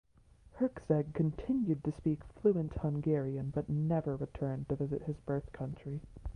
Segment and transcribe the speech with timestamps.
[0.53, 6.01] Herczeg continued to speak fluent Hungarian but never returned to visit his birth country.